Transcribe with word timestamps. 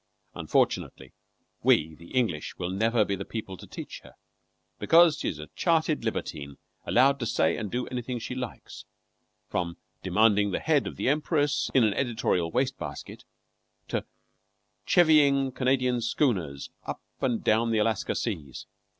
Unfortunately 0.33 1.13
we, 1.61 1.93
the 1.93 2.09
English, 2.15 2.57
will 2.57 2.71
never 2.71 3.05
be 3.05 3.15
the 3.15 3.23
people 3.23 3.55
to 3.57 3.67
teach 3.67 4.01
her; 4.03 4.13
because 4.79 5.19
she 5.19 5.29
is 5.29 5.37
a 5.37 5.49
chartered 5.55 6.03
libertine 6.03 6.55
allowed 6.87 7.19
to 7.19 7.27
say 7.27 7.55
and 7.55 7.69
do 7.69 7.85
anything 7.85 8.17
she 8.17 8.33
likes, 8.33 8.83
from 9.47 9.77
demanding 10.01 10.49
the 10.49 10.59
head 10.59 10.87
of 10.87 10.95
the 10.95 11.07
empress 11.07 11.69
in 11.75 11.83
an 11.83 11.93
editorial 11.93 12.51
waste 12.51 12.79
basket, 12.79 13.25
to 13.89 14.03
chevying 14.87 15.51
Canadian 15.51 16.01
schooners 16.01 16.71
up 16.87 17.03
and 17.19 17.43
down 17.43 17.69
the 17.69 17.77
Alaska 17.77 18.15
Seas. 18.15 18.65